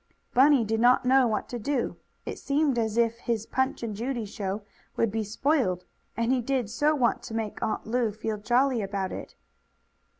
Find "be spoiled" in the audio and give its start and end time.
5.11-5.85